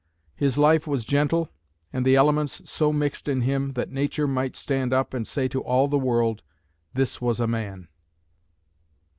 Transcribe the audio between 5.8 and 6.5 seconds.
the world,